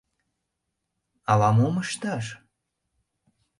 [1.31, 2.25] —Ала-мом ышташ?..